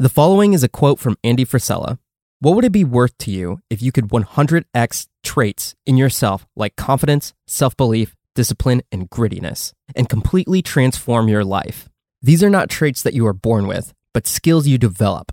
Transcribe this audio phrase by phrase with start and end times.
[0.00, 1.98] The following is a quote from Andy Frisella.
[2.38, 6.74] What would it be worth to you if you could 100x traits in yourself like
[6.74, 11.90] confidence, self belief, discipline, and grittiness and completely transform your life?
[12.22, 15.32] These are not traits that you are born with, but skills you develop.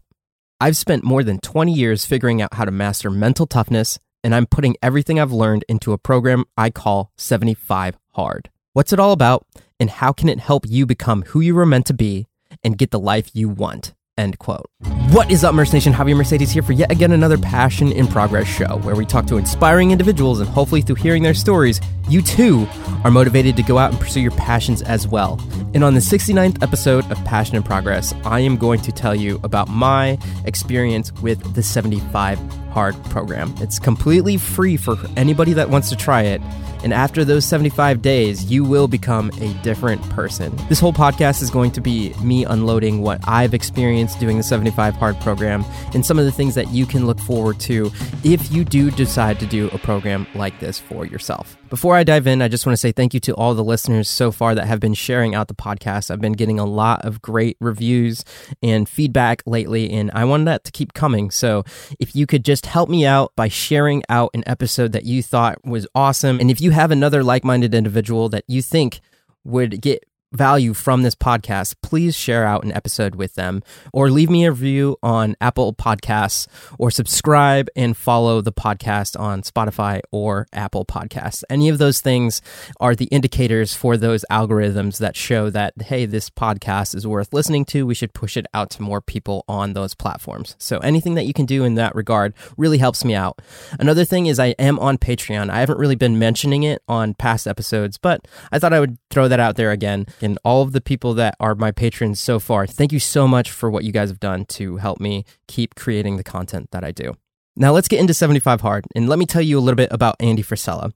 [0.59, 4.47] I've spent more than 20 years figuring out how to master mental toughness, and I'm
[4.47, 8.49] putting everything I've learned into a program I call 75 Hard.
[8.73, 9.47] What's it all about,
[9.79, 12.27] and how can it help you become who you were meant to be
[12.65, 13.93] and get the life you want?
[14.18, 14.65] End quote.
[15.11, 15.93] What is up, Merce Nation?
[15.93, 19.37] Javier Mercedes here for yet again another Passion in Progress show where we talk to
[19.37, 22.68] inspiring individuals and hopefully through hearing their stories, you too
[23.04, 25.39] are motivated to go out and pursue your passions as well.
[25.73, 29.39] And on the 69th episode of Passion in Progress, I am going to tell you
[29.43, 32.39] about my experience with the 75
[32.77, 33.55] Hard program.
[33.59, 36.39] It's completely free for anybody that wants to try it.
[36.83, 40.55] And after those 75 days, you will become a different person.
[40.69, 44.94] This whole podcast is going to be me unloading what I've experienced doing the 75
[44.94, 47.91] Hard program and some of the things that you can look forward to
[48.23, 51.58] if you do decide to do a program like this for yourself.
[51.70, 54.08] Before I dive in, I just want to say thank you to all the listeners
[54.08, 56.09] so far that have been sharing out the podcast.
[56.09, 58.24] I've been getting a lot of great reviews
[58.64, 61.30] and feedback lately, and I want that to keep coming.
[61.30, 61.66] So
[62.00, 65.64] if you could just help me out by sharing out an episode that you thought
[65.66, 69.02] was awesome, and if you have another like minded individual that you think
[69.44, 74.30] would get value from this podcast, please share out an episode with them or leave
[74.30, 76.47] me a review on Apple Podcasts
[76.78, 81.44] or subscribe and follow the podcast on Spotify or Apple Podcasts.
[81.50, 82.42] Any of those things
[82.80, 87.66] are the indicators for those algorithms that show that, hey, this podcast is worth listening
[87.66, 87.86] to.
[87.86, 90.56] We should push it out to more people on those platforms.
[90.58, 93.41] So anything that you can do in that regard really helps me out.
[93.80, 95.50] Another thing is I am on Patreon.
[95.50, 99.28] I haven't really been mentioning it on past episodes, but I thought I would throw
[99.28, 102.68] that out there again and all of the people that are my patrons so far.
[102.68, 106.18] Thank you so much for what you guys have done to help me keep creating
[106.18, 107.16] the content that I do.
[107.59, 110.16] Now let's get into 75 Hard, and let me tell you a little bit about
[110.20, 110.92] Andy Frisella.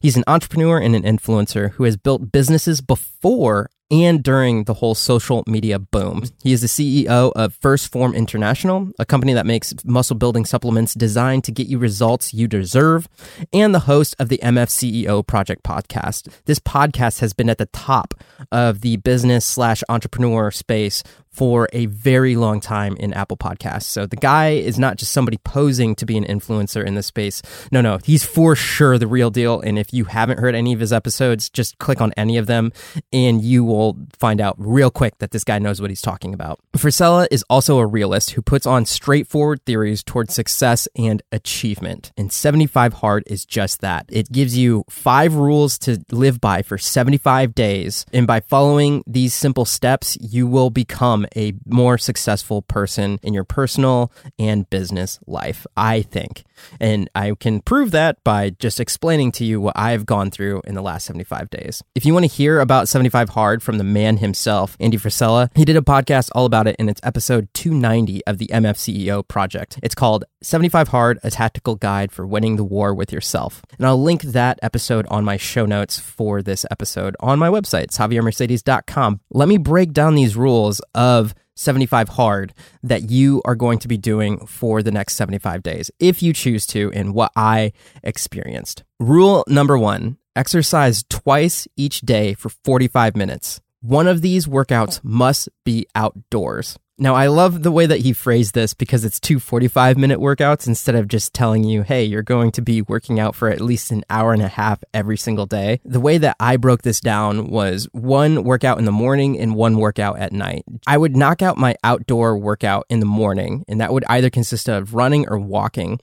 [0.00, 4.94] He's an entrepreneur and an influencer who has built businesses before and during the whole
[4.94, 6.24] social media boom.
[6.42, 10.94] He is the CEO of First Form International, a company that makes muscle building supplements
[10.94, 13.08] designed to get you results you deserve,
[13.52, 16.32] and the host of the MFCEO Project podcast.
[16.46, 18.14] This podcast has been at the top
[18.50, 21.02] of the business slash entrepreneur space
[21.36, 23.82] for a very long time in Apple Podcasts.
[23.82, 27.42] So the guy is not just somebody posing to be an influencer in this space.
[27.70, 29.60] No, no, he's for sure the real deal.
[29.60, 32.72] And if you haven't heard any of his episodes, just click on any of them
[33.12, 36.58] and you will find out real quick that this guy knows what he's talking about.
[36.74, 42.12] Frisella is also a realist who puts on straightforward theories towards success and achievement.
[42.16, 44.06] And 75 Hard is just that.
[44.08, 48.06] It gives you five rules to live by for 75 days.
[48.12, 53.44] And by following these simple steps, you will become a more successful person in your
[53.44, 56.44] personal and business life, I think.
[56.80, 60.74] And I can prove that by just explaining to you what I've gone through in
[60.74, 61.82] the last 75 days.
[61.94, 65.64] If you want to hear about 75 Hard from the man himself, Andy Frisella, he
[65.64, 69.78] did a podcast all about it in its episode 290 of the MFCEO project.
[69.82, 73.62] It's called 75 Hard, a tactical guide for winning the war with yourself.
[73.78, 77.88] And I'll link that episode on my show notes for this episode on my website,
[77.88, 79.20] javiermercedes.com.
[79.30, 83.96] Let me break down these rules of 75 hard that you are going to be
[83.96, 87.72] doing for the next 75 days, if you choose to, in what I
[88.02, 88.84] experienced.
[89.00, 93.60] Rule number one exercise twice each day for 45 minutes.
[93.80, 96.78] One of these workouts must be outdoors.
[96.98, 100.66] Now, I love the way that he phrased this because it's two 45 minute workouts
[100.66, 103.90] instead of just telling you, hey, you're going to be working out for at least
[103.90, 105.80] an hour and a half every single day.
[105.84, 109.76] The way that I broke this down was one workout in the morning and one
[109.76, 110.64] workout at night.
[110.86, 114.66] I would knock out my outdoor workout in the morning, and that would either consist
[114.66, 116.00] of running or walking.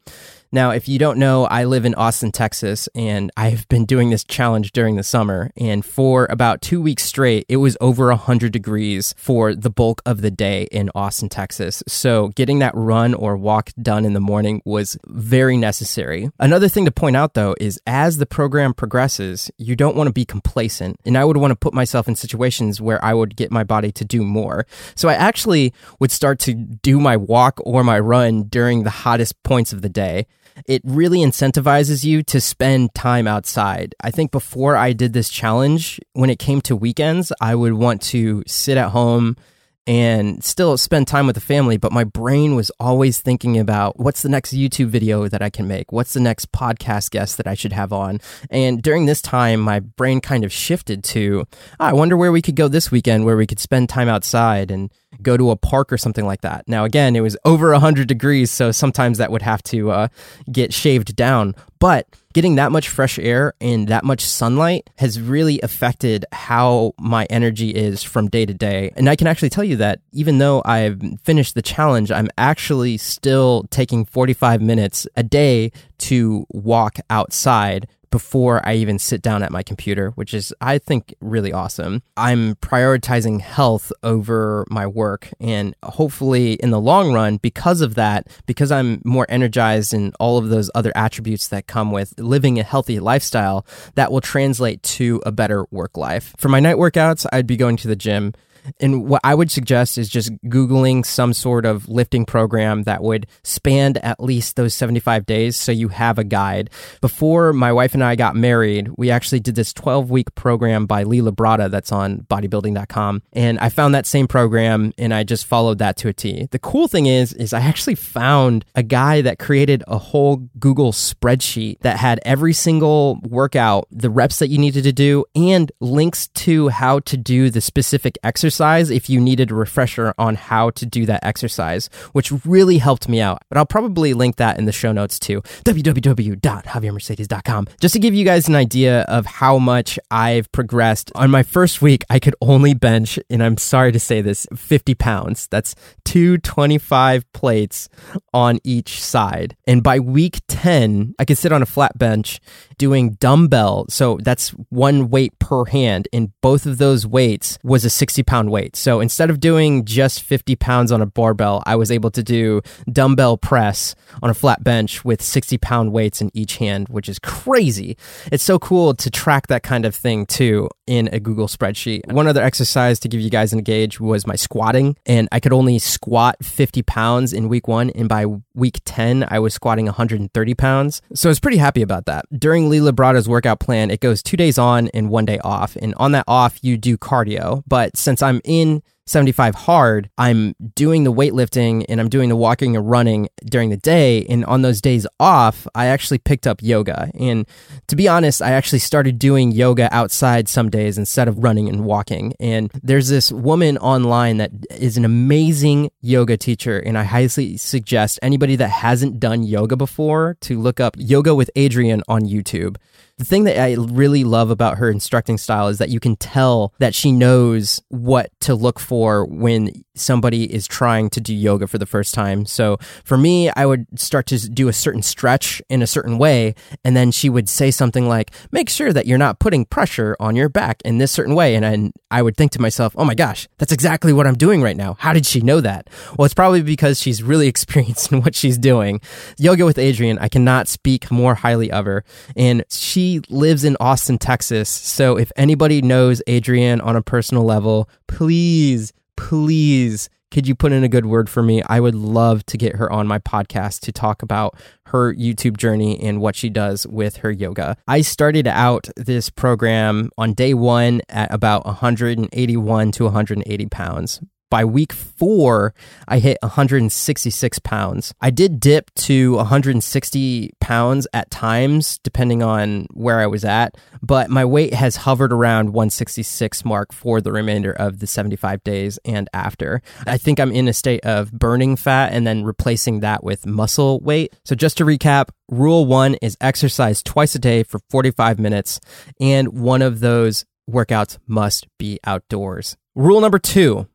[0.53, 4.23] Now, if you don't know, I live in Austin, Texas, and I've been doing this
[4.23, 5.49] challenge during the summer.
[5.57, 10.21] And for about two weeks straight, it was over 100 degrees for the bulk of
[10.21, 11.81] the day in Austin, Texas.
[11.87, 16.29] So getting that run or walk done in the morning was very necessary.
[16.37, 20.13] Another thing to point out, though, is as the program progresses, you don't want to
[20.13, 20.99] be complacent.
[21.03, 23.91] And I would want to put myself in situations where I would get my body
[23.93, 24.67] to do more.
[24.93, 29.41] So I actually would start to do my walk or my run during the hottest
[29.41, 30.27] points of the day
[30.65, 33.95] it really incentivizes you to spend time outside.
[34.01, 38.01] I think before I did this challenge, when it came to weekends, I would want
[38.03, 39.37] to sit at home
[39.85, 44.21] and still spend time with the family, but my brain was always thinking about what's
[44.21, 45.91] the next YouTube video that I can make?
[45.91, 48.19] What's the next podcast guest that I should have on?
[48.49, 51.45] And during this time, my brain kind of shifted to,
[51.79, 54.71] oh, I wonder where we could go this weekend where we could spend time outside
[54.71, 54.89] and
[55.21, 56.67] go to a park or something like that.
[56.67, 60.07] Now, again, it was over 100 degrees, so sometimes that would have to uh,
[60.51, 61.55] get shaved down.
[61.79, 67.25] But getting that much fresh air and that much sunlight has really affected how my
[67.29, 68.91] energy is from day to day.
[68.95, 72.97] And I can actually tell you that even though I've finished the challenge, I'm actually
[72.97, 79.51] still taking 45 minutes a day to walk outside before I even sit down at
[79.51, 82.03] my computer, which is, I think, really awesome.
[82.15, 85.31] I'm prioritizing health over my work.
[85.39, 90.37] And hopefully, in the long run, because of that, because I'm more energized and all
[90.37, 93.65] of those other attributes that come with living a healthy lifestyle,
[93.95, 96.35] that will translate to a better work life.
[96.37, 98.33] For my night workouts, I'd be going to the gym.
[98.79, 103.27] And what I would suggest is just Googling some sort of lifting program that would
[103.43, 106.69] span at least those 75 days so you have a guide.
[107.01, 111.03] Before my wife and I got married, we actually did this 12 week program by
[111.03, 113.21] Lee Labrada that's on bodybuilding.com.
[113.33, 116.47] And I found that same program and I just followed that to a T.
[116.51, 120.91] The cool thing is, is I actually found a guy that created a whole Google
[120.91, 126.27] spreadsheet that had every single workout, the reps that you needed to do, and links
[126.29, 130.69] to how to do the specific exercise exercise if you needed a refresher on how
[130.69, 133.41] to do that exercise, which really helped me out.
[133.49, 138.23] But I'll probably link that in the show notes too www.javiermercedes.com just to give you
[138.23, 141.11] guys an idea of how much I've progressed.
[141.15, 144.93] On my first week, I could only bench, and I'm sorry to say this, 50
[144.93, 145.47] pounds.
[145.47, 145.73] That's
[146.05, 147.89] two 25 plates
[148.33, 149.55] on each side.
[149.65, 152.39] And by week 10, I could sit on a flat bench
[152.77, 153.85] doing dumbbell.
[153.89, 156.07] So that's one weight per hand.
[156.13, 158.75] And both of those weights was a 60 pound weight.
[158.75, 162.61] So instead of doing just 50 pounds on a barbell, I was able to do
[162.91, 167.19] dumbbell press on a flat bench with 60 pound weights in each hand, which is
[167.19, 167.97] crazy.
[168.31, 172.11] It's so cool to track that kind of thing too in a Google spreadsheet.
[172.11, 174.97] One other exercise to give you guys an gauge was my squatting.
[175.05, 177.89] And I could only squat 50 pounds in week one.
[177.91, 181.01] And by week 10, I was squatting 130 pounds.
[181.13, 182.25] So I was pretty happy about that.
[182.37, 185.75] During Lee Labrada's workout plan, it goes two days on and one day off.
[185.77, 187.63] And on that off, you do cardio.
[187.67, 192.75] But since I'm in 75 hard, I'm doing the weightlifting and I'm doing the walking
[192.75, 194.25] and running during the day.
[194.29, 197.11] And on those days off, I actually picked up yoga.
[197.19, 197.45] And
[197.87, 201.83] to be honest, I actually started doing yoga outside some days instead of running and
[201.83, 202.33] walking.
[202.39, 206.79] And there's this woman online that is an amazing yoga teacher.
[206.79, 211.51] And I highly suggest anybody that hasn't done yoga before to look up Yoga with
[211.55, 212.77] Adriene on YouTube.
[213.19, 216.73] The thing that I really love about her instructing style is that you can tell
[216.79, 221.77] that she knows what to look for when somebody is trying to do yoga for
[221.77, 222.47] the first time.
[222.47, 226.55] So for me, I would start to do a certain stretch in a certain way,
[226.83, 230.35] and then she would say something like, "Make sure that you're not putting pressure on
[230.35, 233.13] your back in this certain way." And I, I would think to myself, "Oh my
[233.13, 234.95] gosh, that's exactly what I'm doing right now.
[234.99, 235.87] How did she know that?"
[236.17, 239.01] Well, it's probably because she's really experienced in what she's doing.
[239.37, 242.03] Yoga with Adriene, I cannot speak more highly of her,
[242.35, 244.69] and she lives in Austin, Texas.
[244.69, 250.83] So if anybody knows Adriene on a personal level, please, please, could you put in
[250.83, 251.61] a good word for me?
[251.67, 254.55] I would love to get her on my podcast to talk about
[254.87, 257.77] her YouTube journey and what she does with her yoga.
[257.87, 264.21] I started out this program on day one at about 181 to 180 pounds
[264.53, 265.73] by week four,
[266.07, 268.13] I hit 166 pounds.
[268.21, 274.29] I did dip to 160 pounds at times, depending on where I was at, but
[274.29, 279.27] my weight has hovered around 166 mark for the remainder of the 75 days and
[279.33, 279.81] after.
[280.05, 284.01] I think I'm in a state of burning fat and then replacing that with muscle
[284.01, 284.35] weight.
[284.45, 288.79] So just to recap, rule one is exercise twice a day for 45 minutes,
[289.19, 292.77] and one of those workouts must be outdoors.
[292.93, 293.87] Rule number two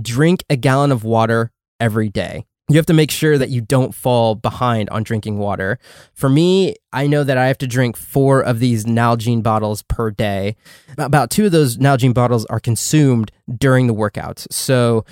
[0.00, 2.44] drink a gallon of water every day.
[2.68, 5.78] You have to make sure that you don't fall behind on drinking water.
[6.14, 10.10] For me, I know that I have to drink four of these Nalgene bottles per
[10.10, 10.56] day.
[10.96, 14.50] About two of those Nalgene bottles are consumed during the workouts.
[14.50, 15.04] So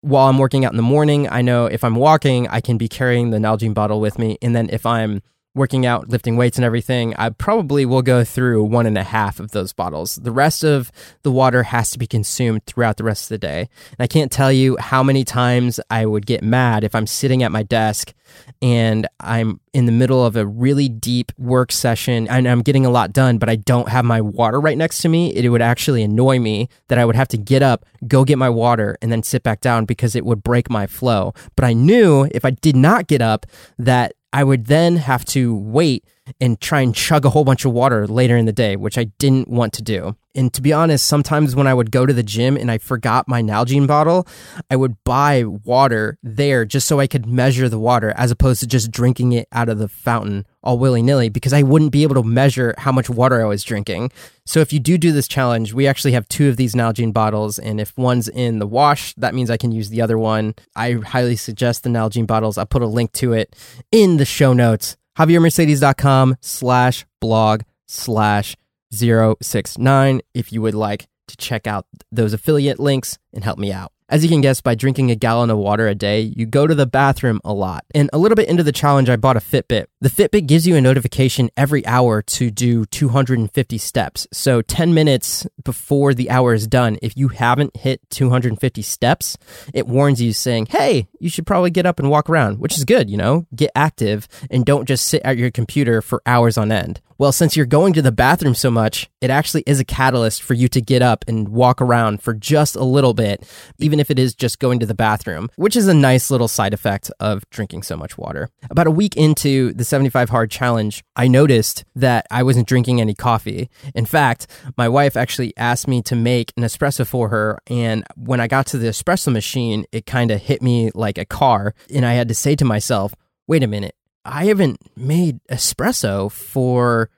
[0.00, 2.88] while I'm working out in the morning, I know if I'm walking, I can be
[2.88, 4.38] carrying the Nalgene bottle with me.
[4.40, 5.22] And then if I'm
[5.56, 9.40] working out, lifting weights and everything, I probably will go through one and a half
[9.40, 10.16] of those bottles.
[10.16, 13.60] The rest of the water has to be consumed throughout the rest of the day.
[13.60, 17.42] And I can't tell you how many times I would get mad if I'm sitting
[17.42, 18.12] at my desk
[18.60, 22.90] and I'm in the middle of a really deep work session and I'm getting a
[22.90, 25.34] lot done, but I don't have my water right next to me.
[25.34, 28.50] It would actually annoy me that I would have to get up, go get my
[28.50, 31.32] water, and then sit back down because it would break my flow.
[31.54, 33.46] But I knew if I did not get up
[33.78, 36.04] that I would then have to wait
[36.40, 39.04] and try and chug a whole bunch of water later in the day, which I
[39.18, 40.16] didn't want to do.
[40.34, 43.26] And to be honest, sometimes when I would go to the gym and I forgot
[43.26, 44.28] my Nalgene bottle,
[44.70, 48.66] I would buy water there just so I could measure the water as opposed to
[48.66, 52.16] just drinking it out of the fountain all willy nilly because I wouldn't be able
[52.16, 54.10] to measure how much water I was drinking.
[54.44, 57.58] So if you do do this challenge, we actually have two of these Nalgene bottles.
[57.58, 60.54] And if one's in the wash, that means I can use the other one.
[60.74, 62.58] I highly suggest the Nalgene bottles.
[62.58, 63.56] I'll put a link to it
[63.90, 68.56] in the show notes javiermercedes.com slash blog slash
[68.92, 73.92] 069 if you would like to check out those affiliate links and help me out.
[74.08, 76.76] As you can guess, by drinking a gallon of water a day, you go to
[76.76, 77.84] the bathroom a lot.
[77.92, 79.86] And a little bit into the challenge, I bought a Fitbit.
[80.00, 84.28] The Fitbit gives you a notification every hour to do 250 steps.
[84.32, 89.36] So 10 minutes before the hour is done, if you haven't hit 250 steps,
[89.74, 92.84] it warns you saying, hey, you should probably get up and walk around, which is
[92.84, 96.70] good, you know, get active and don't just sit at your computer for hours on
[96.70, 97.00] end.
[97.18, 100.52] Well, since you're going to the bathroom so much, it actually is a catalyst for
[100.52, 104.18] you to get up and walk around for just a little bit, even if it
[104.18, 107.84] is just going to the bathroom, which is a nice little side effect of drinking
[107.84, 108.50] so much water.
[108.68, 113.14] About a week into the 75 Hard Challenge, I noticed that I wasn't drinking any
[113.14, 113.70] coffee.
[113.94, 114.46] In fact,
[114.76, 117.58] my wife actually asked me to make an espresso for her.
[117.66, 121.24] And when I got to the espresso machine, it kind of hit me like a
[121.24, 121.74] car.
[121.94, 123.14] And I had to say to myself,
[123.46, 123.94] wait a minute
[124.26, 127.10] I haven't made espresso for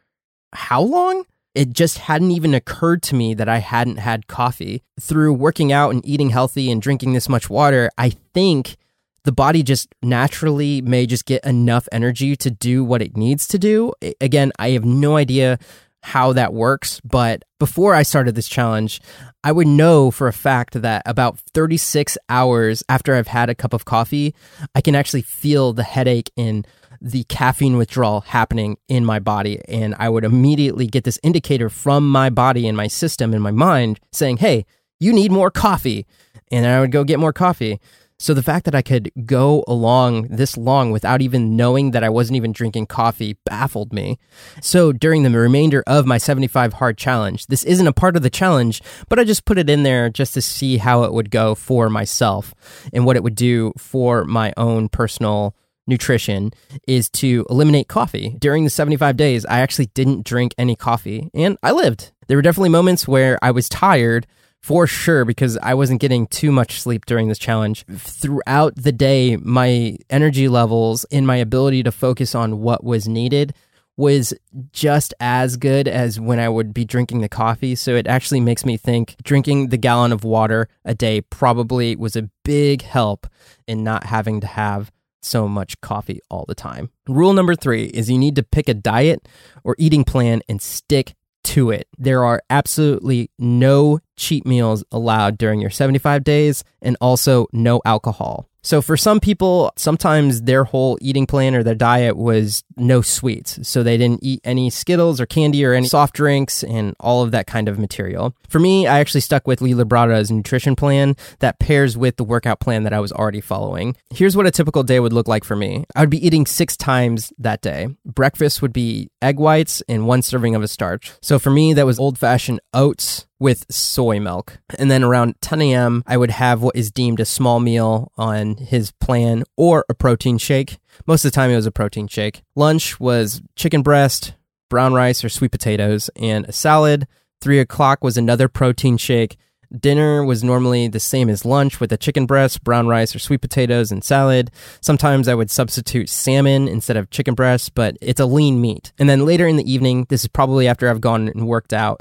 [0.53, 1.25] how long?
[1.55, 4.83] It just hadn't even occurred to me that I hadn't had coffee.
[5.01, 8.77] Through working out and eating healthy and drinking this much water, I think
[9.25, 13.59] the body just naturally may just get enough energy to do what it needs to
[13.59, 13.93] do.
[14.21, 15.59] Again, I have no idea
[16.03, 19.01] how that works, but before I started this challenge,
[19.43, 23.73] I would know for a fact that about 36 hours after I've had a cup
[23.73, 24.35] of coffee,
[24.75, 26.65] I can actually feel the headache in
[27.01, 29.61] the caffeine withdrawal happening in my body.
[29.69, 33.51] And I would immediately get this indicator from my body and my system and my
[33.51, 34.67] mind saying, hey,
[35.01, 36.07] you need more coffee.
[36.51, 37.81] And I would go get more coffee.
[38.21, 42.09] So the fact that I could go along this long without even knowing that I
[42.09, 44.19] wasn't even drinking coffee baffled me.
[44.61, 48.31] So during the remainder of my 75 hard challenge, this isn't a part of the
[48.31, 51.55] challenge, but I just put it in there just to see how it would go
[51.55, 52.55] for myself
[52.93, 55.55] and what it would do for my own personal
[55.89, 56.53] nutrition
[56.87, 58.37] is to eliminate coffee.
[58.39, 62.13] During the 75 days, I actually didn't drink any coffee and I lived.
[62.29, 64.27] There were definitely moments where I was tired
[64.61, 67.87] for sure because I wasn't getting too much sleep during this challenge.
[67.97, 73.55] Throughout the day, my energy levels and my ability to focus on what was needed
[73.97, 74.33] was
[74.73, 77.75] just as good as when I would be drinking the coffee.
[77.75, 82.15] So it actually makes me think drinking the gallon of water a day probably was
[82.15, 83.27] a big help
[83.67, 86.91] in not having to have so much coffee all the time.
[87.09, 89.29] Rule number three is you need to pick a diet
[89.65, 91.89] or eating plan and stick to it.
[91.97, 98.49] There are absolutely no cheat meals allowed during your 75 days and also no alcohol.
[98.69, 103.67] So for some people, sometimes their whole eating plan or their diet was no sweets.
[103.67, 107.31] So they didn't eat any Skittles or candy or any soft drinks and all of
[107.31, 108.35] that kind of material.
[108.49, 112.61] For me, I actually stuck with Lee Labrada's nutrition plan that pairs with the workout
[112.61, 113.97] plan that I was already following.
[114.11, 115.87] Here's what a typical day would look like for me.
[115.95, 117.89] I would be eating six times that day.
[118.05, 121.13] Breakfast would be egg whites and one serving of a starch.
[121.23, 124.59] So for me, that was old fashioned oats, with soy milk.
[124.79, 128.57] And then around 10 a.m., I would have what is deemed a small meal on
[128.57, 130.79] his plan or a protein shake.
[131.07, 132.43] Most of the time, it was a protein shake.
[132.57, 134.35] Lunch was chicken breast,
[134.69, 137.07] brown rice or sweet potatoes, and a salad.
[137.41, 139.37] Three o'clock was another protein shake.
[139.77, 143.43] Dinner was normally the same as lunch with a chicken breast, brown rice, or sweet
[143.43, 144.51] potatoes and salad.
[144.81, 148.93] Sometimes I would substitute salmon instead of chicken breast, but it's a lean meat.
[148.99, 152.01] And then later in the evening, this is probably after I've gone and worked out,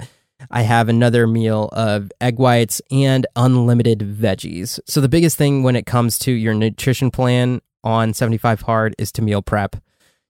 [0.50, 4.80] I have another meal of egg whites and unlimited veggies.
[4.86, 9.12] So, the biggest thing when it comes to your nutrition plan on 75 Hard is
[9.14, 9.76] to meal prep.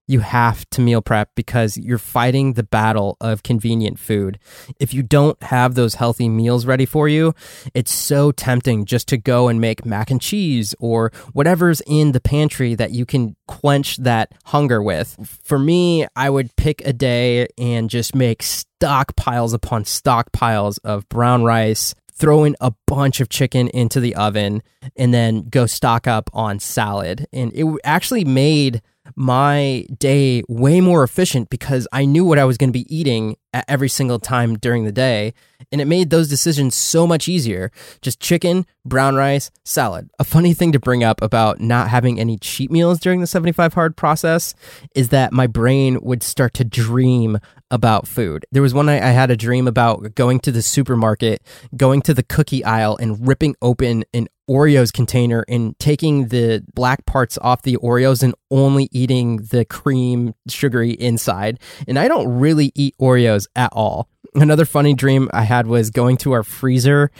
[0.08, 4.40] You have to meal prep because you're fighting the battle of convenient food.
[4.80, 7.36] If you don't have those healthy meals ready for you,
[7.74, 12.22] it's so tempting just to go and make mac and cheese or whatever's in the
[12.22, 15.18] pantry that you can quench that hunger with.
[15.44, 21.44] For me, I would pick a day and just make stockpiles upon stockpiles of brown
[21.44, 24.64] rice, throw in a bunch of chicken into the oven,
[24.96, 27.28] and then go stock up on salad.
[27.34, 28.82] And it actually made
[29.16, 33.38] my day way more efficient because I knew what I was going to be eating
[33.54, 35.34] at every single time during the day.
[35.72, 37.72] And it made those decisions so much easier.
[38.02, 40.10] Just chicken, brown rice, salad.
[40.20, 43.74] A funny thing to bring up about not having any cheat meals during the 75
[43.74, 44.54] hard process
[44.96, 47.40] is that my brain would start to dream
[47.72, 48.46] about food.
[48.52, 51.42] There was one night I had a dream about going to the supermarket,
[51.76, 57.06] going to the cookie aisle, and ripping open an Oreos container and taking the black
[57.06, 61.60] parts off the Oreos and only eating the cream sugary inside.
[61.88, 64.10] And I don't really eat Oreos at all.
[64.36, 67.12] Another funny dream I had was going to our freezer,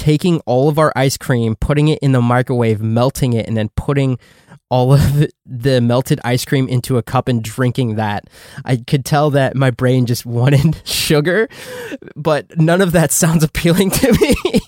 [0.00, 3.68] taking all of our ice cream, putting it in the microwave, melting it, and then
[3.76, 4.18] putting
[4.70, 8.24] all of the melted ice cream into a cup and drinking that.
[8.64, 11.48] I could tell that my brain just wanted sugar,
[12.16, 14.60] but none of that sounds appealing to me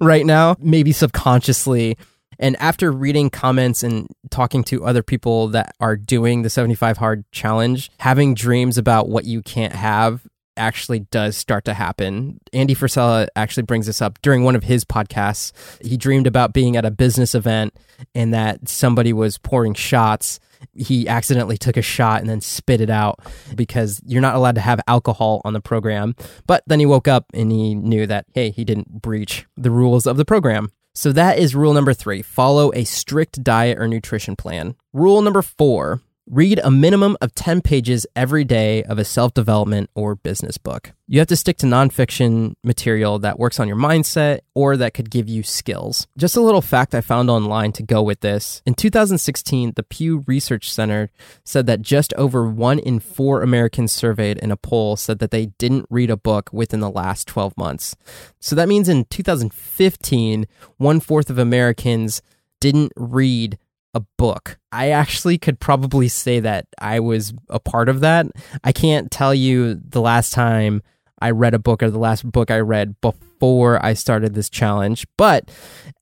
[0.00, 1.98] right now, maybe subconsciously.
[2.38, 7.30] And after reading comments and talking to other people that are doing the 75 hard
[7.30, 12.40] challenge, having dreams about what you can't have actually does start to happen.
[12.52, 15.52] Andy Frisella actually brings this up during one of his podcasts.
[15.84, 17.74] He dreamed about being at a business event
[18.14, 20.40] and that somebody was pouring shots.
[20.74, 23.20] He accidentally took a shot and then spit it out
[23.54, 26.14] because you're not allowed to have alcohol on the program.
[26.46, 30.06] But then he woke up and he knew that, hey, he didn't breach the rules
[30.06, 30.70] of the program.
[30.94, 34.76] So that is rule number three follow a strict diet or nutrition plan.
[34.94, 39.90] Rule number four Read a minimum of 10 pages every day of a self development
[39.94, 40.90] or business book.
[41.06, 45.08] You have to stick to nonfiction material that works on your mindset or that could
[45.08, 46.08] give you skills.
[46.18, 48.60] Just a little fact I found online to go with this.
[48.66, 51.10] In 2016, the Pew Research Center
[51.44, 55.46] said that just over one in four Americans surveyed in a poll said that they
[55.58, 57.94] didn't read a book within the last 12 months.
[58.40, 62.20] So that means in 2015, one fourth of Americans
[62.58, 63.58] didn't read
[63.96, 64.58] a book.
[64.70, 68.26] I actually could probably say that I was a part of that.
[68.62, 70.82] I can't tell you the last time
[71.18, 75.06] I read a book or the last book I read before I started this challenge.
[75.16, 75.50] But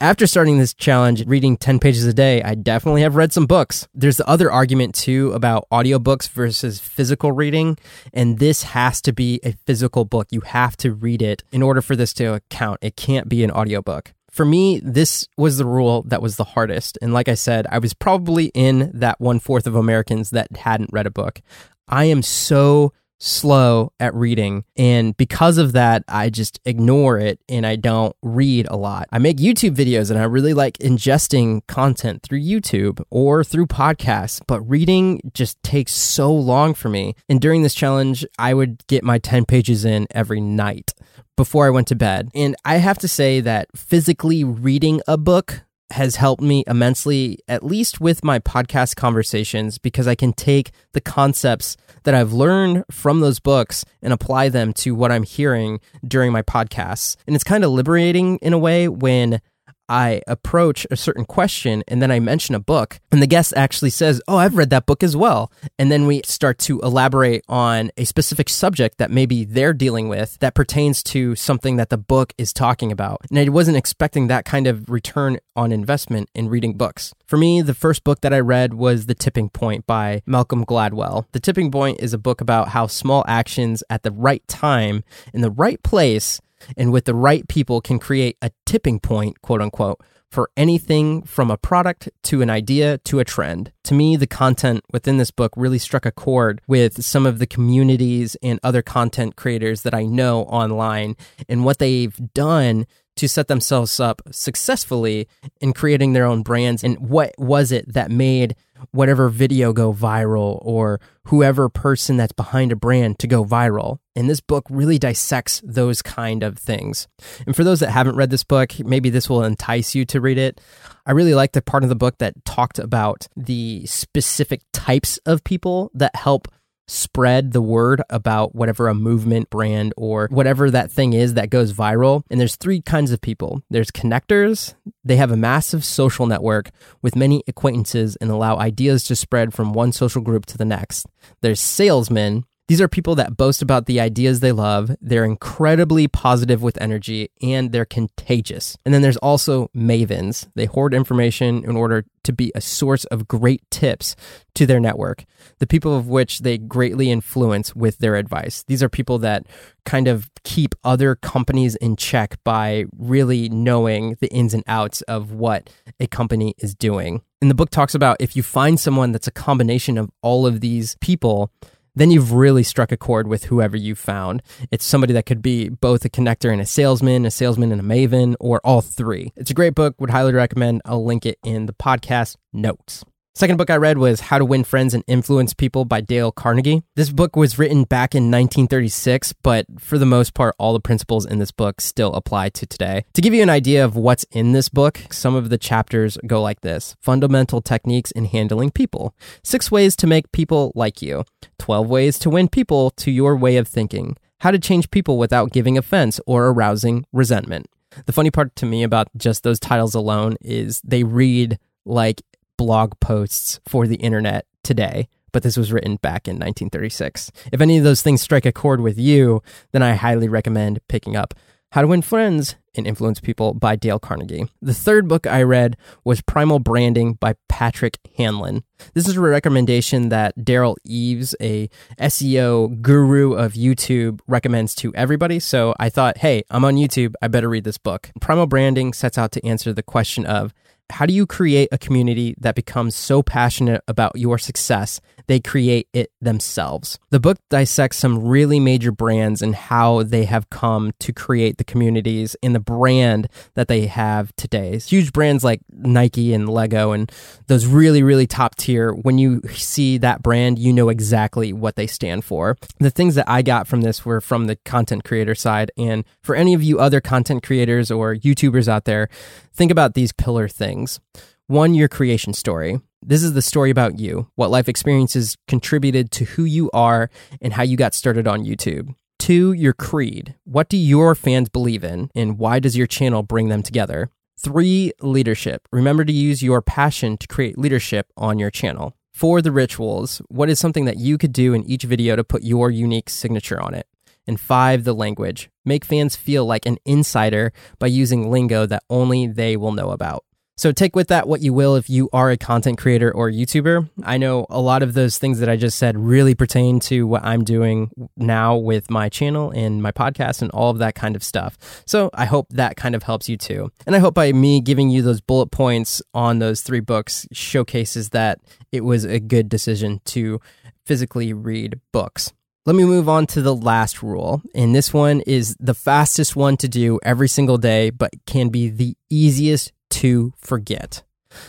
[0.00, 3.86] after starting this challenge, reading 10 pages a day, I definitely have read some books.
[3.94, 7.78] There's the other argument too about audiobooks versus physical reading.
[8.12, 10.26] And this has to be a physical book.
[10.32, 12.80] You have to read it in order for this to count.
[12.82, 16.98] It can't be an audiobook for me, this was the rule that was the hardest.
[17.00, 20.92] And like I said, I was probably in that one fourth of Americans that hadn't
[20.92, 21.40] read a book.
[21.86, 24.64] I am so slow at reading.
[24.77, 29.09] And because of that, I just ignore it and I don't read a lot.
[29.12, 34.40] I make YouTube videos and I really like ingesting content through YouTube or through podcasts,
[34.46, 37.14] but reading just takes so long for me.
[37.29, 40.94] And during this challenge, I would get my 10 pages in every night
[41.37, 42.31] before I went to bed.
[42.35, 47.64] And I have to say that physically reading a book has helped me immensely, at
[47.64, 53.20] least with my podcast conversations, because I can take the concepts that I've learned from
[53.20, 57.16] those books and apply them to what I'm hearing during my podcasts.
[57.27, 59.40] And it's kind of liberating in a way when
[59.88, 63.90] I approach a certain question and then I mention a book, and the guest actually
[63.90, 65.53] says, Oh, I've read that book as well.
[65.79, 70.38] And then we start to elaborate on a specific subject that maybe they're dealing with
[70.40, 73.20] that pertains to something that the book is talking about.
[73.31, 77.14] And I wasn't expecting that kind of return on investment in reading books.
[77.27, 81.27] For me, the first book that I read was The Tipping Point by Malcolm Gladwell.
[81.33, 85.40] The Tipping Point is a book about how small actions at the right time in
[85.40, 86.40] the right place
[86.77, 90.00] and with the right people can create a tipping point, quote unquote,
[90.35, 93.70] for anything from a product to an idea to a trend.
[93.85, 97.46] To me, the content within this book really struck a chord with some of the
[97.46, 101.16] communities and other content creators that I know online
[101.48, 105.29] and what they've done to set themselves up successfully
[105.61, 108.57] in creating their own brands and what was it that made
[108.90, 113.98] whatever video go viral or whoever person that's behind a brand to go viral.
[114.16, 117.08] And this book really dissects those kind of things.
[117.46, 120.38] And for those that haven't read this book, maybe this will entice you to read
[120.38, 120.60] it.
[121.06, 125.44] I really like the part of the book that talked about the specific types of
[125.44, 126.48] people that help
[126.87, 131.73] spread the word about whatever a movement, brand, or whatever that thing is that goes
[131.73, 132.23] viral.
[132.31, 136.70] And there's three kinds of people there's connectors, they have a massive social network
[137.03, 141.07] with many acquaintances and allow ideas to spread from one social group to the next.
[141.40, 144.90] There's salesmen, these are people that boast about the ideas they love.
[145.00, 148.77] They're incredibly positive with energy and they're contagious.
[148.85, 150.48] And then there's also mavens.
[150.55, 154.16] They hoard information in order to be a source of great tips
[154.55, 155.27] to their network,
[155.59, 158.64] the people of which they greatly influence with their advice.
[158.66, 159.46] These are people that
[159.85, 165.33] kind of keep other companies in check by really knowing the ins and outs of
[165.33, 165.68] what
[166.00, 167.20] a company is doing.
[167.42, 170.62] And the book talks about if you find someone that's a combination of all of
[170.62, 171.50] these people,
[171.94, 174.42] then you've really struck a chord with whoever you found.
[174.70, 177.85] It's somebody that could be both a connector and a salesman, a salesman and a
[177.85, 179.33] maven, or all three.
[179.37, 180.83] It's a great book, would highly recommend.
[180.85, 183.04] I'll link it in the podcast notes.
[183.37, 186.85] Second book I read was How to Win Friends and Influence People by Dale Carnegie.
[186.94, 191.27] This book was written back in 1936, but for the most part, all the principles
[191.27, 193.05] in this book still apply to today.
[193.12, 196.40] To give you an idea of what's in this book, some of the chapters go
[196.40, 201.25] like this Fundamental Techniques in Handling People, Six Ways to Make People Like You,
[201.59, 205.51] 12 Ways to Win People to Your Way of Thinking, How to Change People Without
[205.51, 207.66] Giving Offense or Arousing Resentment.
[208.07, 212.23] The funny part to me about just those titles alone is they read like
[212.56, 217.30] blog posts for the internet today, but this was written back in 1936.
[217.52, 221.16] If any of those things strike a chord with you, then I highly recommend picking
[221.16, 221.34] up
[221.72, 224.46] How to Win Friends and Influence People by Dale Carnegie.
[224.60, 228.64] The third book I read was Primal Branding by Patrick Hanlon.
[228.94, 231.68] This is a recommendation that Derral Eves, a
[232.00, 235.38] SEO guru of YouTube, recommends to everybody.
[235.38, 237.14] So I thought, hey, I'm on YouTube.
[237.22, 238.10] I better read this book.
[238.20, 240.52] Primal Branding sets out to answer the question of
[240.90, 245.88] how do you create a community that becomes so passionate about your success they create
[245.92, 246.98] it themselves?
[247.10, 251.64] The book dissects some really major brands and how they have come to create the
[251.64, 254.78] communities and the brand that they have today.
[254.78, 257.10] Huge brands like Nike and Lego and
[257.46, 261.87] those really, really top tier, when you see that brand, you know exactly what they
[261.87, 262.56] stand for.
[262.78, 265.70] The things that I got from this were from the content creator side.
[265.76, 269.08] And for any of you other content creators or YouTubers out there,
[269.52, 271.00] think about these pillar things.
[271.46, 272.80] One, your creation story.
[273.06, 277.10] This is the story about you, what life experiences contributed to who you are
[277.42, 278.94] and how you got started on YouTube.
[279.18, 280.36] Two, your creed.
[280.44, 284.08] What do your fans believe in and why does your channel bring them together?
[284.38, 285.68] Three, leadership.
[285.70, 288.96] Remember to use your passion to create leadership on your channel.
[289.12, 290.22] Four, the rituals.
[290.28, 293.60] What is something that you could do in each video to put your unique signature
[293.60, 293.86] on it?
[294.26, 295.50] And five, the language.
[295.66, 300.24] Make fans feel like an insider by using lingo that only they will know about.
[300.56, 303.90] So take with that what you will if you are a content creator or YouTuber.
[304.04, 307.24] I know a lot of those things that I just said really pertain to what
[307.24, 311.24] I'm doing now with my channel and my podcast and all of that kind of
[311.24, 311.82] stuff.
[311.86, 313.72] So I hope that kind of helps you too.
[313.84, 318.10] And I hope by me giving you those bullet points on those three books showcases
[318.10, 318.38] that
[318.70, 320.40] it was a good decision to
[320.86, 322.32] physically read books.
[322.66, 324.40] Let me move on to the last rule.
[324.54, 328.68] And this one is the fastest one to do every single day, but can be
[328.68, 331.02] the easiest to forget.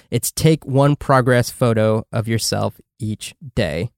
[0.10, 3.91] It's take one progress photo of yourself each day.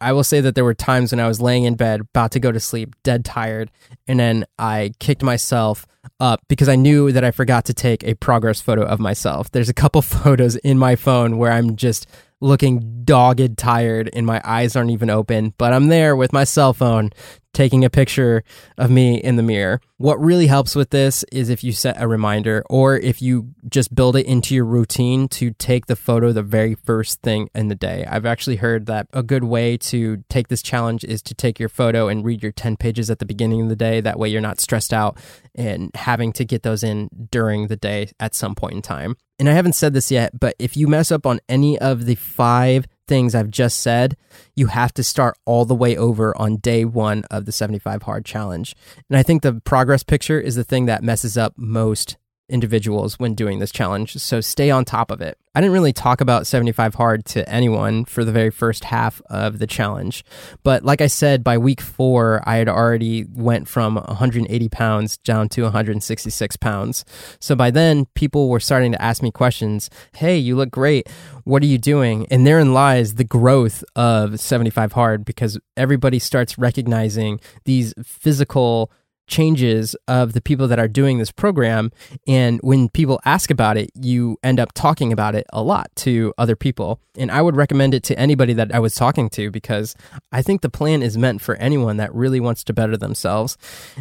[0.00, 2.40] I will say that there were times when I was laying in bed, about to
[2.40, 3.70] go to sleep, dead tired,
[4.06, 5.86] and then I kicked myself
[6.20, 9.50] up because I knew that I forgot to take a progress photo of myself.
[9.50, 12.06] There's a couple photos in my phone where I'm just
[12.40, 16.72] looking dogged tired and my eyes aren't even open, but I'm there with my cell
[16.72, 17.10] phone
[17.52, 18.42] taking a picture
[18.78, 19.80] of me in the mirror.
[19.98, 23.94] What really helps with this is if you set a reminder or if you just
[23.94, 27.74] build it into your routine to take the photo the very first thing in the
[27.74, 28.04] day.
[28.08, 31.68] I've actually heard that a good way to take this challenge is to take your
[31.68, 34.00] photo and read your 10 pages at the beginning of the day.
[34.00, 35.18] That way you're not stressed out
[35.54, 39.16] and having to get those in during the day at some point in time.
[39.38, 42.14] And I haven't said this yet, but if you mess up on any of the
[42.14, 44.16] five things I've just said,
[44.56, 48.24] you have to start all the way over on day one of the 75 hard
[48.24, 48.74] challenge.
[49.10, 52.16] And I think the progress picture is the thing that messes up most
[52.52, 54.14] individuals when doing this challenge.
[54.14, 55.38] So stay on top of it.
[55.54, 59.58] I didn't really talk about 75 hard to anyone for the very first half of
[59.58, 60.24] the challenge.
[60.62, 65.50] But like I said, by week four, I had already went from 180 pounds down
[65.50, 67.04] to 166 pounds.
[67.38, 69.90] So by then, people were starting to ask me questions.
[70.14, 71.08] Hey, you look great.
[71.44, 72.26] What are you doing?
[72.30, 78.90] And therein lies the growth of 75 hard because everybody starts recognizing these physical
[79.26, 81.90] changes of the people that are doing this program.
[82.26, 86.34] And when people ask about it, you end up talking about it a lot to
[86.38, 87.00] other people.
[87.16, 89.94] And I would recommend it to anybody that I was talking to because
[90.32, 93.56] I think the plan is meant for anyone that really wants to better themselves.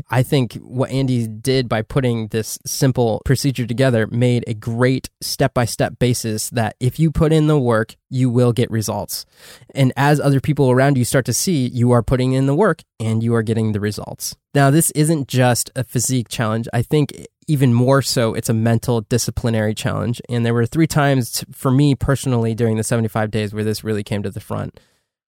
[0.10, 5.54] I think what Andy did by putting this simple procedure together made a great step
[5.54, 9.26] by step basis that if you put in the work, you will get results.
[9.74, 12.84] And as other people around you start to see, you are putting in the work
[13.00, 14.36] and you are getting the results.
[14.54, 16.68] Now, this isn't just a physique challenge.
[16.74, 20.22] I think even more so, it's a mental disciplinary challenge.
[20.30, 24.04] And there were three times for me personally during the 75 days where this really
[24.04, 24.80] came to the front.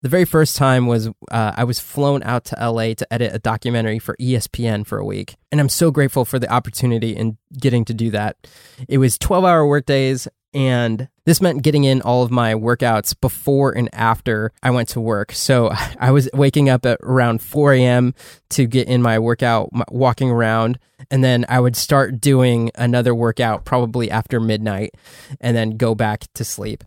[0.02, 3.40] The very first time was uh, I was flown out to LA to edit a
[3.40, 5.36] documentary for ESPN for a week.
[5.52, 8.38] And I'm so grateful for the opportunity and getting to do that.
[8.88, 13.76] It was 12 hour workdays and this meant getting in all of my workouts before
[13.76, 15.32] and after I went to work.
[15.32, 18.14] So I was waking up at around 4 a.m.
[18.52, 20.80] to get in my workout, walking around.
[21.12, 24.96] And then I would start doing another workout probably after midnight
[25.42, 26.84] and then go back to sleep.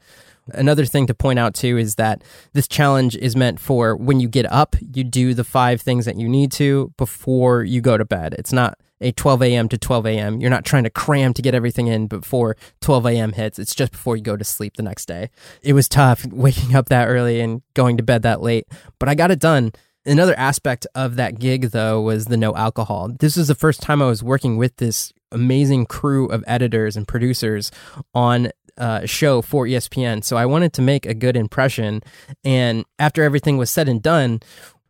[0.55, 2.23] Another thing to point out too is that
[2.55, 6.17] this challenge is meant for when you get up, you do the five things that
[6.17, 8.35] you need to before you go to bed.
[8.39, 9.69] It's not a 12 a.m.
[9.69, 10.41] to 12 a.m.
[10.41, 13.33] You're not trying to cram to get everything in before 12 a.m.
[13.33, 13.59] hits.
[13.59, 15.31] It's just before you go to sleep the next day.
[15.63, 18.67] It was tough waking up that early and going to bed that late,
[18.99, 19.73] but I got it done.
[20.07, 23.11] Another aspect of that gig, though, was the no alcohol.
[23.21, 27.07] This was the first time I was working with this amazing crew of editors and
[27.07, 27.71] producers
[28.15, 28.47] on
[28.79, 30.25] uh, a show for ESPN.
[30.25, 32.01] So I wanted to make a good impression.
[32.45, 34.41] And after everything was said and done,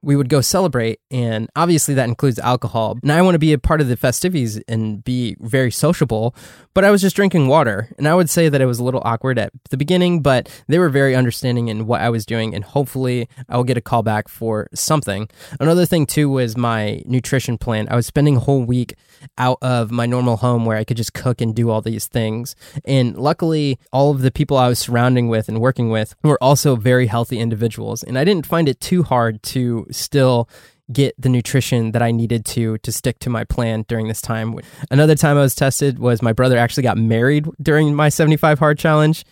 [0.03, 2.99] we would go celebrate and obviously that includes alcohol.
[3.03, 6.35] And i want to be a part of the festivities and be very sociable
[6.75, 7.91] but i was just drinking water.
[7.99, 10.79] And i would say that it was a little awkward at the beginning but they
[10.79, 14.03] were very understanding in what i was doing and hopefully i will get a call
[14.03, 15.29] back for something.
[15.61, 17.89] Another thing too was my nutrition plan.
[17.91, 18.95] I was spending a whole week
[19.37, 22.55] out of my normal home where i could just cook and do all these things.
[22.85, 26.77] And luckily all of the people i was surrounding with and working with were also
[26.77, 30.49] very healthy individuals and i didn't find it too hard to still
[30.91, 34.59] get the nutrition that I needed to to stick to my plan during this time.
[34.91, 38.79] Another time I was tested was my brother actually got married during my 75 hard
[38.79, 39.25] challenge.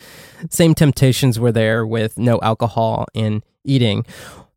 [0.51, 4.05] Same temptations were there with no alcohol and eating.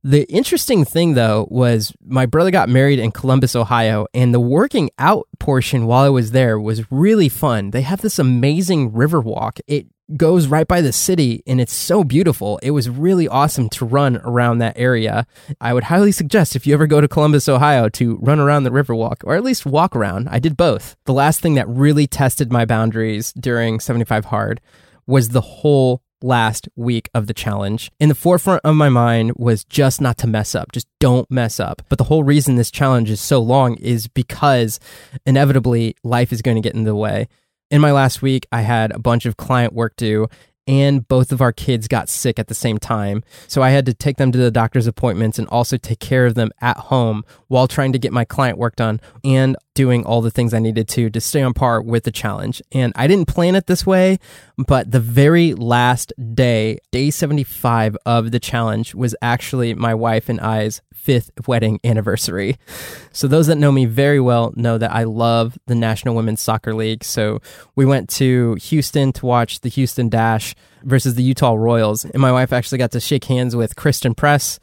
[0.03, 4.89] The interesting thing though was my brother got married in Columbus, Ohio, and the working
[4.97, 7.71] out portion while I was there was really fun.
[7.71, 9.59] They have this amazing river walk.
[9.67, 12.59] It goes right by the city and it's so beautiful.
[12.63, 15.27] It was really awesome to run around that area.
[15.61, 18.71] I would highly suggest if you ever go to Columbus, Ohio, to run around the
[18.71, 20.29] Riverwalk or at least walk around.
[20.29, 20.95] I did both.
[21.05, 24.61] The last thing that really tested my boundaries during 75 Hard
[25.05, 27.91] was the whole last week of the challenge.
[27.99, 30.71] In the forefront of my mind was just not to mess up.
[30.71, 31.81] Just don't mess up.
[31.89, 34.79] But the whole reason this challenge is so long is because
[35.25, 37.27] inevitably life is going to get in the way
[37.71, 40.27] in my last week, I had a bunch of client work due,
[40.69, 43.23] and both of our kids got sick at the same time.
[43.47, 46.35] So I had to take them to the doctor's appointments and also take care of
[46.35, 50.29] them at home while trying to get my client work done and doing all the
[50.29, 52.61] things I needed to to stay on par with the challenge.
[52.71, 54.19] And I didn't plan it this way,
[54.59, 60.39] but the very last day, day 75 of the challenge, was actually my wife and
[60.39, 62.57] I's fifth wedding anniversary.
[63.11, 66.73] So, those that know me very well know that I love the National Women's Soccer
[66.73, 67.03] League.
[67.03, 67.39] So,
[67.75, 72.05] we went to Houston to watch the Houston Dash versus the Utah Royals.
[72.05, 74.59] And my wife actually got to shake hands with Christen Press,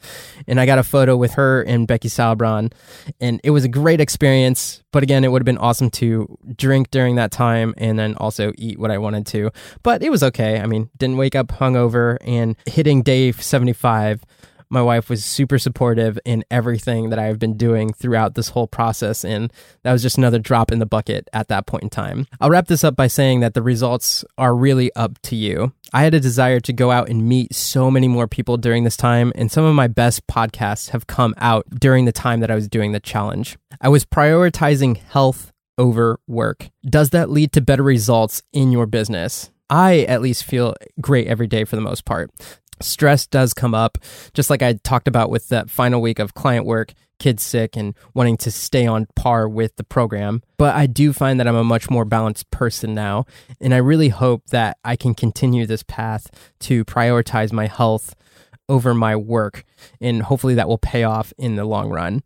[0.47, 2.71] and I got a photo with her and Becky Sauerbrunn.
[3.19, 4.83] And it was a great experience.
[4.91, 8.53] But again, it would have been awesome to drink during that time and then also
[8.57, 9.51] eat what I wanted to.
[9.83, 10.59] But it was okay.
[10.59, 14.23] I mean, didn't wake up hungover and hitting day 75
[14.69, 19.23] my wife was super supportive in everything that I've been doing throughout this whole process.
[19.23, 19.51] And
[19.83, 22.27] that was just another drop in the bucket at that point in time.
[22.39, 25.73] I'll wrap this up by saying that the results are really up to you.
[25.93, 28.97] I had a desire to go out and meet so many more people during this
[28.97, 32.55] time, and some of my best podcasts have come out during the time that I
[32.55, 33.57] was doing the challenge.
[33.79, 36.69] I was prioritizing health over work.
[36.85, 39.51] Does that lead to better results in your business?
[39.69, 42.31] I at least feel great every day for the most part
[42.81, 43.97] stress does come up,
[44.33, 47.95] just like I talked about with that final week of client work, kids sick, and
[48.13, 50.41] wanting to stay on par with the program.
[50.57, 53.25] But I do find that I'm a much more balanced person now.
[53.59, 56.29] And I really hope that I can continue this path
[56.61, 58.15] to prioritize my health
[58.69, 59.63] over my work.
[60.01, 62.23] And hopefully that will pay off in the long run.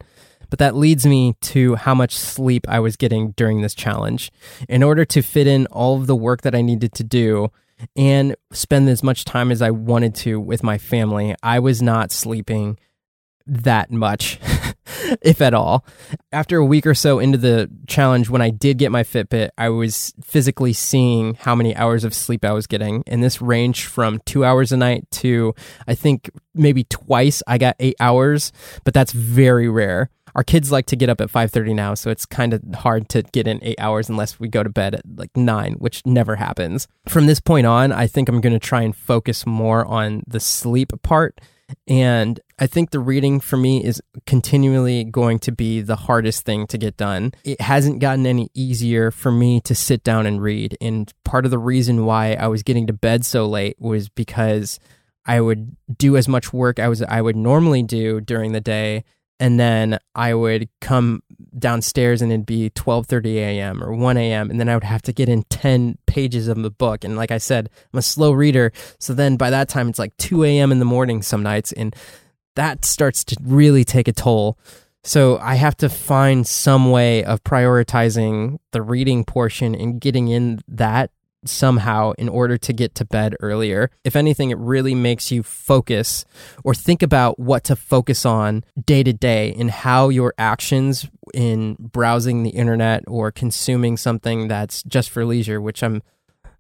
[0.50, 4.32] But that leads me to how much sleep I was getting during this challenge.
[4.68, 7.52] In order to fit in all of the work that I needed to do,
[7.96, 11.36] and spend as much time as I wanted to with my family.
[11.44, 12.78] I was not sleeping
[13.46, 14.40] that much.
[15.22, 15.86] if at all.
[16.32, 19.70] After a week or so into the challenge, when I did get my Fitbit, I
[19.70, 23.04] was physically seeing how many hours of sleep I was getting.
[23.08, 25.54] And this ranged from two hours a night to,
[25.88, 28.52] I think, maybe twice I got eight hours,
[28.84, 32.26] but that's very rare our kids like to get up at 5.30 now so it's
[32.26, 35.36] kind of hard to get in eight hours unless we go to bed at like
[35.36, 38.96] 9 which never happens from this point on i think i'm going to try and
[38.96, 41.40] focus more on the sleep part
[41.88, 46.68] and i think the reading for me is continually going to be the hardest thing
[46.68, 47.34] to get done.
[47.44, 50.78] It hasn't gotten any easier for me to sit down and read.
[50.82, 54.80] And part of the reason why i was getting to bed so late was because
[55.26, 59.04] I would do as much work I was I would normally do during the day.
[59.40, 61.24] And then I would come
[61.58, 63.84] downstairs and it'd be 12:30 a.m.
[63.84, 64.50] or 1 a.m.
[64.50, 67.32] and then I would have to get in 10 pages of the book and like
[67.32, 70.72] I said I'm a slow reader so then by that time it's like 2 a.m.
[70.72, 71.96] in the morning some nights and
[72.56, 74.58] that starts to really take a toll
[75.04, 80.62] so I have to find some way of prioritizing the reading portion and getting in
[80.68, 81.12] that
[81.46, 83.90] somehow in order to get to bed earlier.
[84.04, 86.26] If anything, it really makes you focus
[86.64, 91.76] or think about what to focus on day to day and how your actions in
[91.80, 96.02] browsing the internet or consuming something that's just for leisure, which I'm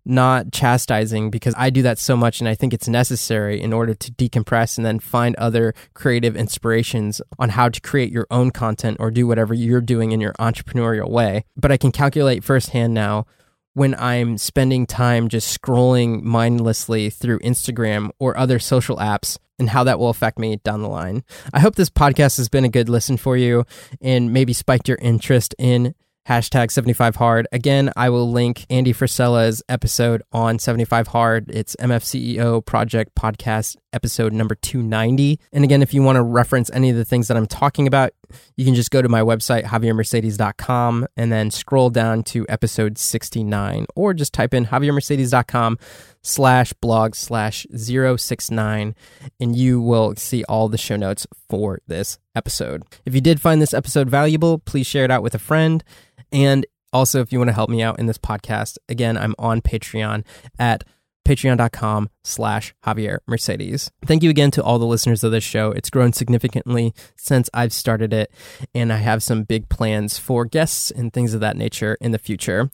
[0.03, 3.93] not chastising because I do that so much and I think it's necessary in order
[3.93, 8.97] to decompress and then find other creative inspirations on how to create your own content
[8.99, 11.45] or do whatever you're doing in your entrepreneurial way.
[11.55, 13.25] But I can calculate firsthand now
[13.73, 19.83] when I'm spending time just scrolling mindlessly through Instagram or other social apps and how
[19.83, 21.23] that will affect me down the line.
[21.53, 23.65] I hope this podcast has been a good listen for you
[24.01, 25.95] and maybe spiked your interest in
[26.27, 27.45] hashtag 75hard.
[27.51, 31.49] Again, I will link Andy Frisella's episode on 75hard.
[31.49, 35.39] It's MFCEO Project Podcast episode number 290.
[35.51, 38.11] And again, if you want to reference any of the things that I'm talking about,
[38.55, 43.85] you can just go to my website, javiermercedes.com, and then scroll down to episode 69,
[43.95, 45.77] or just type in javiermercedes.com
[46.21, 48.95] slash blog slash 069,
[49.39, 52.83] and you will see all the show notes for this episode.
[53.05, 55.83] If you did find this episode valuable, please share it out with a friend.
[56.31, 59.61] And also, if you want to help me out in this podcast, again, I'm on
[59.61, 60.25] Patreon
[60.59, 60.83] at
[61.25, 63.91] patreon.com slash Javier Mercedes.
[64.05, 65.71] Thank you again to all the listeners of this show.
[65.71, 68.31] It's grown significantly since I've started it,
[68.73, 72.19] and I have some big plans for guests and things of that nature in the
[72.19, 72.69] future.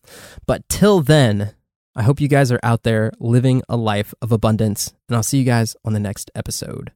[0.45, 1.53] But till then,
[1.95, 5.39] I hope you guys are out there living a life of abundance, and I'll see
[5.39, 6.91] you guys on the next episode.